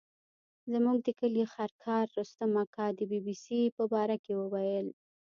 زموږ 0.71 0.97
د 1.03 1.09
کلي 1.19 1.43
خرکار 1.53 2.05
رستم 2.17 2.51
اکا 2.63 2.85
د 2.97 2.99
بي 3.09 3.19
بي 3.25 3.35
سي 3.43 3.59
په 3.75 3.83
باره 3.93 4.17
کې 4.23 4.33
ویل. 4.53 4.87